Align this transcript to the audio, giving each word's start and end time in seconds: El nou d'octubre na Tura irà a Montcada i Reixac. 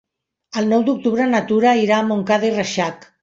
El 0.61 0.69
nou 0.71 0.85
d'octubre 0.87 1.27
na 1.35 1.43
Tura 1.53 1.75
irà 1.83 1.99
a 2.01 2.05
Montcada 2.09 2.51
i 2.53 2.53
Reixac. 2.59 3.07